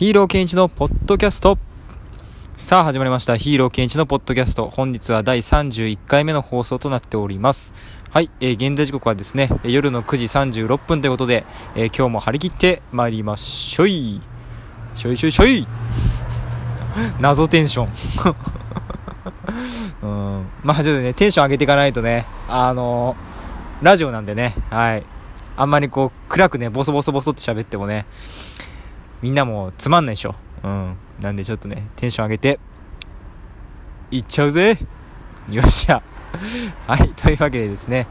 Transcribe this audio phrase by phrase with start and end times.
[0.00, 1.58] ヒーローケンイチのポッドキャスト。
[2.56, 3.36] さあ始まりました。
[3.36, 4.70] ヒーローケンイチのポッドキャスト。
[4.70, 7.74] 本日は第31回目の放送となっております。
[8.08, 10.24] はい、えー、現在時刻はですね夜の9時
[10.64, 11.44] 36分ということで、
[11.74, 14.22] えー、今日も張り切って参りましょい。
[14.94, 15.68] しょいしょいしょい。
[17.20, 17.88] 謎テンション。
[20.00, 20.06] う
[20.40, 20.46] ん。
[20.62, 25.02] まあちょっとねテンション上げていかないとねあのー、ラジオなんでねはい。
[25.58, 28.06] あんまりこう暗くねボソボソボソって喋ってもね
[29.22, 30.34] みんなもつまんないでしょ。
[30.64, 30.96] うん。
[31.20, 32.58] なんでちょっとね、テンション上げて、
[34.10, 34.78] いっちゃうぜ
[35.50, 36.02] よっしゃ。
[36.86, 38.06] はい、というわけでですね、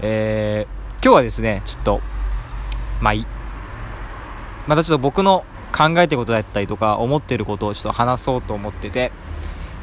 [0.00, 2.00] えー、今日はですね、ちょっと、
[3.00, 3.26] まあいい。
[4.66, 9.12] またちょっと僕の考えてることだったりとか、思ってることをちょっと話そうと思ってて、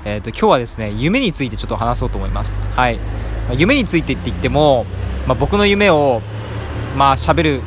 [0.03, 2.65] えっ、ー、と、今日はですね、夢についてちょっと話そうと思います。
[2.75, 2.99] はい。
[3.49, 4.85] ま、夢についてって言っても、
[5.27, 6.21] まあ、僕の夢を、
[6.97, 7.61] まあ、喋る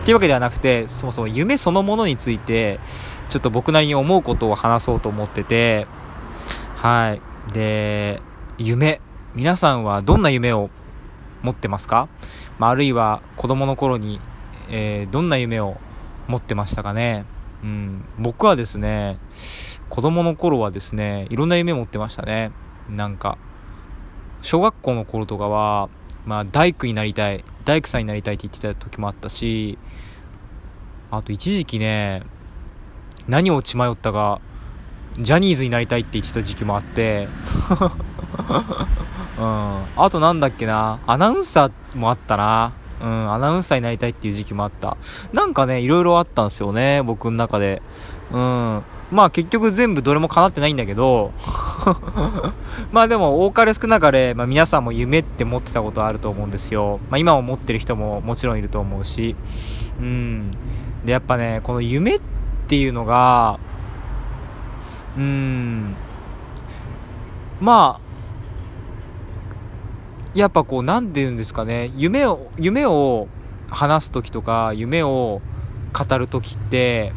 [0.00, 2.80] っていうわけではなくて、そもそも夢そのものについて、
[3.28, 5.86] ちょっと僕なりに思うことを話そうと思ってて、
[6.76, 7.52] はい。
[7.52, 8.22] で、
[8.58, 9.00] 夢。
[9.34, 10.70] 皆さんはどんな夢を
[11.42, 12.08] 持ってますか、
[12.58, 14.20] まあ、あるいは子供の頃に、
[14.68, 15.76] えー、どんな夢を
[16.26, 17.24] 持ってましたかね？
[17.62, 18.04] うん。
[18.18, 19.18] 僕はですね、
[19.88, 22.50] 子供の頃はですね、いろんな夢持ってましたね。
[22.88, 23.38] なんか、
[24.42, 25.88] 小学校の頃とかは、
[26.26, 29.78] まあ、大工になりたい、大工さんになりたいって言ってた時もあったし、
[31.10, 32.22] あと一時期ね、
[33.28, 34.40] 何を血迷ったか、
[35.18, 37.28] ジャニーズになりたいって言ってた時期もあって、
[39.38, 39.84] うん。
[39.96, 42.72] あとなんだっけな、アナウンサーもあったな。
[43.00, 44.96] うん、アナウンサーになりたいっていう時期もあった。
[45.32, 47.82] なんかね、いろいろあったんですよね、僕の中で。
[48.30, 48.82] うん。
[49.10, 51.32] まあ結局全部どれも叶ってないんだけど
[52.92, 57.00] まあでも多かれ少なかれ、まあ、皆さんも夢って持ってたことあると思うんですよ。
[57.10, 59.34] まあ今も持ってる人ももちろんいると思うし。
[60.00, 60.50] うん。
[61.04, 62.20] で、やっぱね、この夢っ
[62.68, 63.58] ていうのが、
[65.16, 65.94] うん、
[67.60, 68.10] まあ、
[70.34, 73.28] やっぱこう、なんて言うんですかね、夢を、夢を
[73.70, 75.40] 話す時とか、夢を
[75.92, 77.12] 語る時って、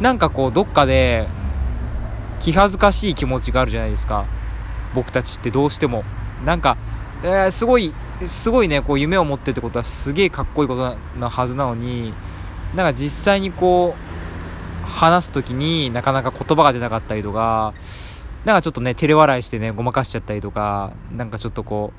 [0.00, 1.26] なんかこうどっかで
[2.40, 4.26] 気恥ずかしい気持ちがあるじゃないですか。
[4.94, 6.04] 僕たちってどうしても。
[6.44, 6.76] なんか、
[7.22, 7.92] えー、すごい
[8.24, 12.12] すごいねこう夢を持ってってことはすげえかっこいいことなはずなのに
[12.74, 17.74] なんか実際にこう話す時になかなか言葉が出なかったりとか
[18.44, 21.92] なんかちょっとね照れ笑いしてねごまかしちゃったりとかなんかちょっとこ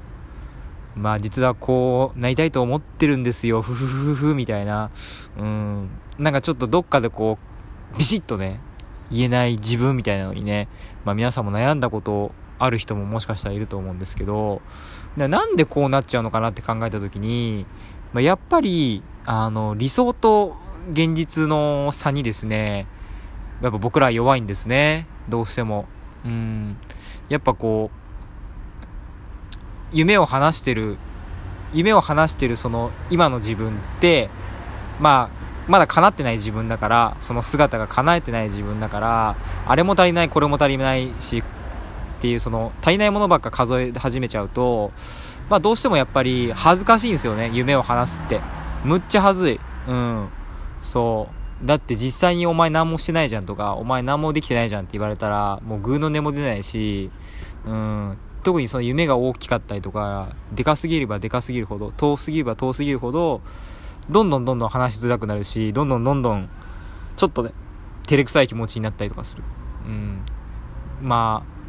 [0.95, 4.89] うまあ実はこうなりたいと思ってるんですよふふふふみたいな。
[5.37, 5.89] うん。
[6.17, 7.48] なんかちょっとどっかでこう
[7.99, 8.61] ビシッとね、
[9.11, 10.69] 言えない自分みたいなのにね、
[11.03, 14.61] まあ皆さんも悩んだことある人ももしかしたらいると思うんですけど、
[15.17, 17.65] なんでこうなっちゃうのかなって考えた時に、
[18.13, 20.55] まあ、やっぱり、あの、理想と
[20.93, 22.87] 現実の差にですね、
[23.61, 25.05] やっぱ僕ら弱いんですね。
[25.27, 25.85] どうしても。
[26.23, 26.77] うん。
[27.27, 27.97] やっぱこう、
[29.91, 30.97] 夢を話してる、
[31.73, 34.29] 夢を話してるその今の自分って、
[35.01, 35.38] まあ、
[35.69, 39.35] まだ叶ってない自分だから、その姿が叶えてない自分だから、
[39.65, 41.43] あれも足りない、これも足りないし、っ
[42.21, 44.91] ていうその足りないものばっか数え始めちゃうと、
[45.49, 48.41] まあどうしてもやっぱり恥ずかしいんですよね、夢を話すって。
[48.83, 49.59] むっちゃ恥ずい。
[49.87, 50.29] うん。
[50.81, 51.29] そ
[51.63, 51.67] う。
[51.67, 57.11] だって実際にお前何もしてないじゃんとか、お前何もできてないじゃんって言われたら、もうグーの音も出ないし、
[57.65, 58.17] うん。
[58.43, 63.41] 特にその夢が大きかったりとか、でかすぎればでかすぎるほど、遠すぎれば遠すぎるほど、
[64.09, 66.49] どんどんどんどん話しづらくなるし、どんどんどんどん、
[67.15, 67.51] ちょっとね、
[68.07, 69.43] 照れくさい気持ちになったりとかする。
[69.85, 70.21] うん。
[71.01, 71.59] まあ、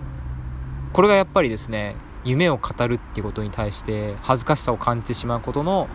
[0.92, 5.88] これがやっぱりですね、夢を語るっていうことに対して恥ずかしさを感じてしまうことの、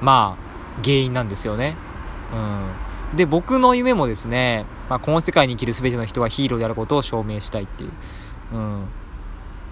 [0.00, 1.76] まあ、原因なんですよね。
[3.12, 3.16] うん。
[3.16, 7.92] で、僕の夢もですね、まあ、この世界に生きる全ての人はヒーローであることを証明したいっていう。
[8.52, 8.84] うん。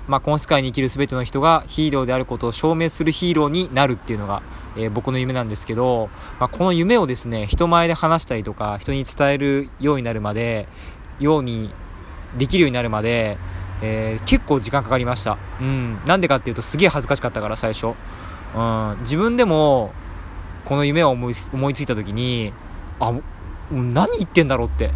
[0.07, 4.43] まあ、この世界に生きる全ての人がヒーローであることを証明するヒーローになるっていうのが、
[4.77, 10.69] えー、僕の夢なんですけど、まあ、この夢をですね、人前で話したりとか、人に伝えるようになるまで、
[11.21, 11.71] ように
[12.37, 13.39] できるようになるまで、
[13.83, 15.39] えー、結構時間かかりました。
[15.61, 15.99] うん。
[16.07, 17.95] なんでかっていうとすげえ恥ずかしかったから、最初。
[18.57, 18.97] うん。
[19.01, 19.93] 自分でも、
[20.65, 22.53] この夢を思い思いついた時に、
[23.01, 23.13] あ、
[23.71, 24.91] 何言ってんだろうって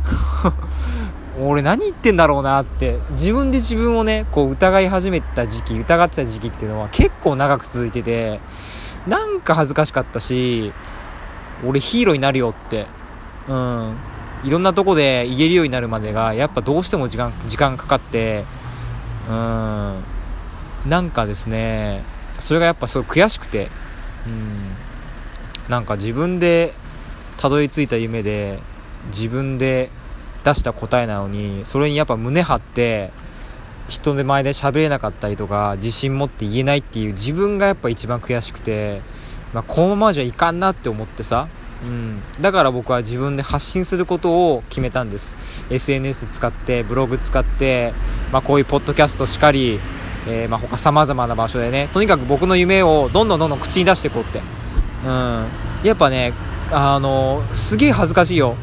[1.40, 8.40] 俺何言ってんだろうなって自分で自分をねこう疑い始めた時期疑ってた時期っていうのは結構長く続いてて
[9.06, 10.72] なんか恥ずかしかったし
[11.66, 12.86] 俺ヒーローになるよって
[13.48, 13.96] うん
[14.44, 18.44] いろんなとこで言えるようになるまでがやっぱどうしても時間時間かかって
[19.28, 20.02] うん
[20.86, 22.02] なんかですね
[22.40, 23.68] それがやっぱすごい悔しくて
[24.26, 24.70] うん
[25.68, 26.72] なんか自分で
[27.36, 28.58] たどり着いた夢で
[29.08, 29.90] 自分で
[30.44, 33.10] 出した答えなのにそれにやっぱ胸張って
[33.88, 39.02] 人の前で喋れなかったりとか自信持って言えないっていう自分がやっぱ一番悔しくて、
[39.54, 41.48] まあ、このままじゃいかんなって思ってさ、
[41.82, 45.36] うん、だから僕は自分で発信することを決めたんです。
[45.70, 47.94] SNS 使ってブログ使って、
[48.30, 49.80] まあ、こういうポッドキャストしかり、
[50.28, 51.88] えー、まあ他様々な場所でね。
[51.92, 54.40] とにかく僕の夢をどんどんどんどん口に出していこうって、
[55.06, 55.46] うん、
[55.82, 56.34] やっぱね
[56.70, 58.56] あのすげえ恥ずかしいよ。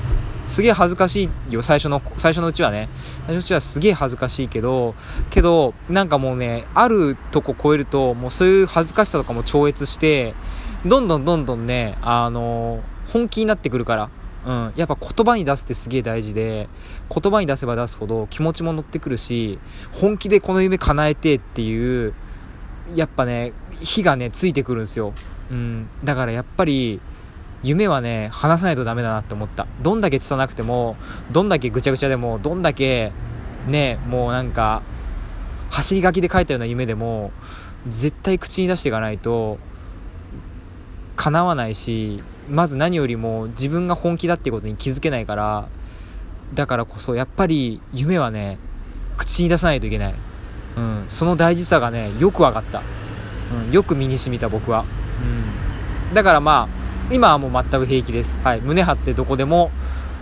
[0.45, 2.89] すげえ恥ずかしいよ、最初の、最初のうちはね。
[3.25, 4.95] 最初のうちはすげえ恥ずかしいけど、
[5.29, 10.35] けど、なんかもうね、あるとこ超えると、もうそういう恥ずかしさとかも超越して、
[10.85, 14.09] どんどんどんどんね、あのー、本気になってくるから。
[14.45, 14.73] うん。
[14.75, 16.69] やっぱ言葉に出すってすげえ大事で、
[17.09, 19.59] 言葉に出せば出すほど気持ちも乗ってくるし、
[19.91, 22.13] 本気でこの夢叶えてっていう、
[22.93, 25.13] やっぱね、火がね、ついてくるんですよ。
[25.49, 25.89] うん。
[26.03, 27.01] だからやっぱり、
[27.65, 29.65] 夢はね、話さないとダメだなって思った。
[29.81, 30.95] どんだけ伝なくても、
[31.31, 33.11] どんだけぐちゃぐちゃでも、どんだけ、
[33.67, 34.83] ね、もうなんか、
[35.71, 37.31] 走り書きで書いたような夢でも、
[37.89, 39.57] 絶対口に出していかないと、
[41.15, 45.67] 叶わないし、まず何よりも自分が本気だっていうことに気づけないから、
[46.53, 48.59] だからこそやっぱり夢はね、
[49.17, 50.15] 口に出さないといけない。
[50.77, 52.83] うん、その大事さがね、よく分かった。
[53.67, 54.85] うん、よく身に染みた僕は。
[56.09, 56.13] うん。
[56.13, 58.37] だからまあ、今はもう全く平気です。
[58.43, 58.61] はい。
[58.61, 59.69] 胸張ってどこでも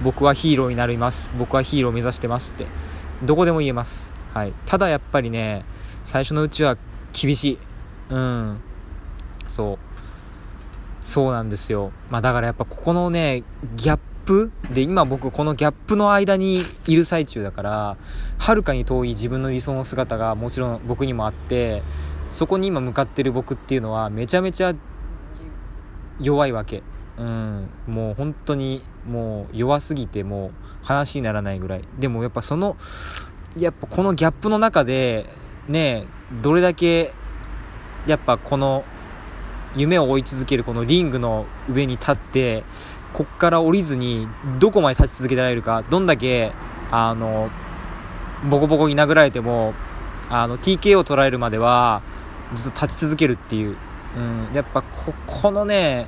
[0.03, 1.31] 僕はヒーローになります。
[1.39, 2.67] 僕はヒーローを目指してますって。
[3.23, 4.11] どこでも言えます。
[4.33, 4.53] はい。
[4.65, 5.63] ただやっぱりね、
[6.03, 6.77] 最初のうちは
[7.13, 7.59] 厳しい。
[8.09, 8.59] うん。
[9.47, 11.05] そう。
[11.05, 11.93] そうなんですよ。
[12.09, 13.43] まあだからやっぱここのね、
[13.77, 17.97] ギャップで今僕このギャップの間にいる最中だから、
[18.37, 21.81] はるかに遠い自分の理想の姿がもちろん僕にもあって、
[22.29, 24.73] そこに今向かってる僕っていうのはめちゃめちゃ
[26.19, 26.83] 弱いわけ。
[27.17, 30.51] うん、もう本当にもう弱すぎてもう
[30.85, 31.83] 話にならないぐらい。
[31.99, 32.77] でもやっぱその、
[33.57, 35.29] やっぱこのギャップの中で、
[35.67, 37.13] ねえ、どれだけ、
[38.07, 38.83] やっぱこの
[39.75, 42.63] 夢を追い続けるこのリングの上に立って、
[43.13, 44.27] こっから降りずに
[44.59, 46.51] どこまで立ち続けられるか、どんだけ、
[46.91, 47.49] あの、
[48.49, 49.73] ボコボコに殴られても、
[50.29, 52.01] あの、TK を取られるまでは、
[52.55, 53.77] ずっと立ち続けるっていう
[54.15, 56.07] うん、やっぱここのね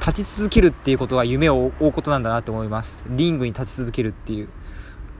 [0.00, 3.04] 立ち続けるっていうことは夢を追うことなんだなと思います。
[3.08, 4.48] リングに立ち続けるっていう、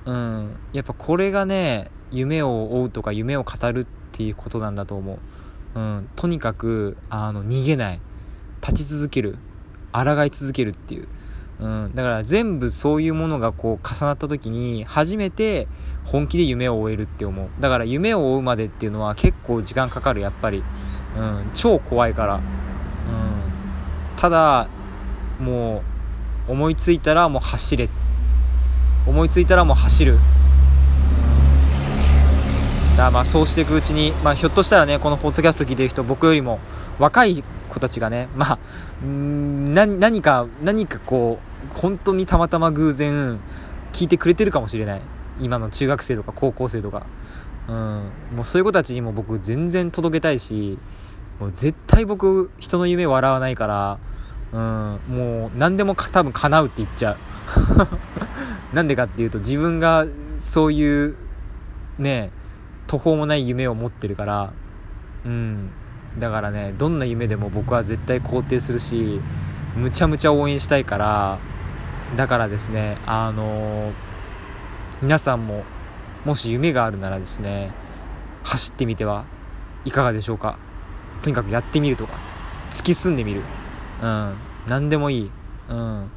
[0.04, 5.18] うん、やっぱこれがね夢を追うとか夢を語るっていうことなんだと思
[5.74, 8.00] う、うん、とにかくあの逃げない。
[8.60, 9.38] 立ち続ける。
[9.92, 11.08] 抗い続けるっていう。
[11.58, 15.68] うん、だから全部そういうものがこう重なった時に初めて
[16.04, 17.48] 本気で夢を追えるって思う。
[17.60, 20.62] だから夢を追うまでっていうのは結構時間かかるやっぱり、
[21.16, 22.42] うん、超怖いから、うん、
[24.16, 24.68] ただ
[25.40, 25.82] も
[26.48, 27.88] う思いついたらもう走れ。
[29.06, 30.18] 思いついたらもう走る、
[32.96, 36.58] だまあそうしていくうちに、まあ、ひょっとしたらねこのポッドキャスト聞いてる人僕よりも
[36.98, 37.44] 若い
[37.76, 38.58] 子たちがね、まあ、
[39.02, 41.38] 何何か、何かこ
[41.70, 43.38] う、本当にたまたま偶然
[43.93, 45.02] 聞いてくれてるかもしれない。
[45.38, 47.06] 今の中学生とか高校生とか。
[47.69, 47.75] うん。
[48.34, 50.78] もうそういう子たちにも僕全然届けたいし、
[51.38, 53.99] もう絶対僕、人の夢笑わないから、
[54.52, 57.17] うん、もう何でも多分叶うって言っちゃう。
[58.75, 60.06] なんでかっていうと自分が
[60.38, 61.16] そういう
[61.99, 62.30] ね
[62.87, 64.52] 途方もない夢を持ってるから
[65.25, 65.71] うん
[66.18, 69.20] だからねどんな夢でも僕は絶対肯定するし
[69.76, 71.38] むちゃむちゃ応援したいから
[72.16, 73.92] だからですねあのー、
[75.02, 75.64] 皆さんも
[76.25, 77.73] もし夢があるならですね
[78.42, 79.26] 走ってみては
[79.85, 80.58] いかがでしょうか？
[81.23, 82.18] とにかくやってみるとか
[82.70, 83.42] 突き進んでみる。
[84.02, 85.30] うん何でもいい。
[85.68, 86.11] うん。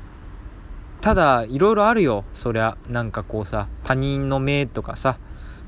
[1.02, 2.26] ただいろいろあるよ。
[2.34, 5.20] そりゃなんかこうさ他人の目とかさ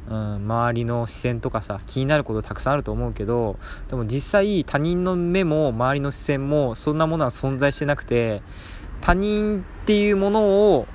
[0.10, 8.42] うん、周りの視線とかさ気になることたくさんあると思うけどでも実際他人の目も周りの視線もそんなものは存在してなくて
[9.00, 10.88] 他人っていうものを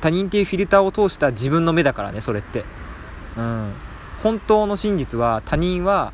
[0.00, 2.64] 他人っていうフィルターを通した自分の目だからねそれって、
[3.36, 3.72] うん、
[4.22, 6.12] 本当の真実は他人は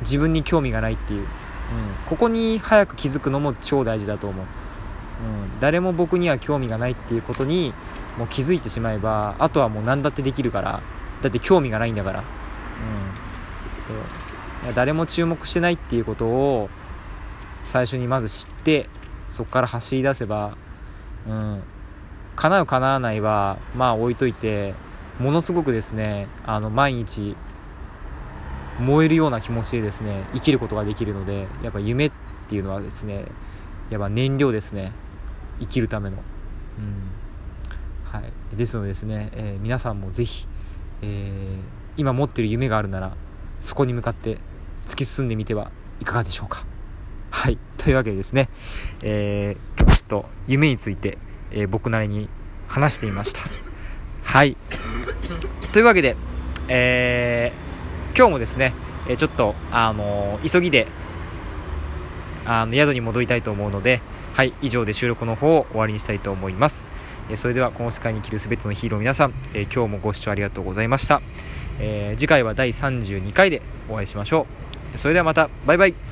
[0.00, 1.26] 自分に興味がないっていう、うん、
[2.06, 7.72] ここに早く気づくのも超大事だと思う、うん、誰も僕には興味がないっていうことに
[8.18, 10.82] もう気づいてしまえばあとはもう何だってできるから。
[11.22, 12.20] だって興味がないんだから。
[12.20, 12.24] うん。
[13.82, 14.74] そう。
[14.74, 16.68] 誰も注目してないっていうことを
[17.64, 18.88] 最初にまず知って、
[19.28, 20.56] そこから走り出せば、
[21.26, 21.62] うん。
[22.36, 24.74] 叶う叶わないは、まあ置いといて、
[25.18, 27.36] ものすごくですね、あの、毎日、
[28.80, 32.12] 燃えるような気持ちでですね、生きることができるので、やっぱ夢っ
[32.48, 33.26] ていうのはですね、
[33.90, 34.92] やっぱ燃料ですね。
[35.60, 36.16] 生きるための。
[38.12, 40.46] はい、ですのでですね、えー、皆さんもぜひ、
[41.02, 41.58] えー、
[41.96, 43.14] 今持ってる夢があるなら
[43.60, 44.38] そこに向かって
[44.86, 46.64] 突き進んでみてはいかがでしょうか。
[47.30, 47.58] はい。
[47.78, 48.48] というわけでですね、
[49.02, 51.18] えー、ちょっと夢について、
[51.50, 52.28] えー、僕なりに
[52.68, 53.40] 話してみました。
[54.22, 54.56] はい。
[55.72, 56.16] というわけで、
[56.68, 58.74] えー、今日もですね、
[59.08, 60.86] えちょっと、あの急ぎで
[62.44, 64.00] あの宿に戻りたいと思うので、
[64.34, 66.90] はい、以上で収録の方を終わりにしたいと思います。
[67.30, 71.22] えそれではこの世界に生きる全てのヒーロー皆さん、え今日もご視聴ありがとうございました。
[71.78, 74.46] え、次回は第32回でお会いしましょ
[74.94, 74.98] う。
[74.98, 76.11] それではまた、バイバイ。